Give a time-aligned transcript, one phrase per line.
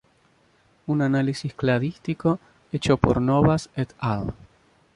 [0.87, 2.39] Un análisis cladístico
[2.71, 4.33] hecho por Novas "et al".